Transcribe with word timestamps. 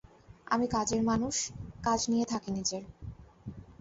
আমি 0.47 0.65
কাজের 0.67 1.01
মানুষ, 1.03 1.35
কাজ 1.83 1.99
নিয়ে 2.09 2.25
থাকি 2.25 2.49
নিজের। 2.51 2.83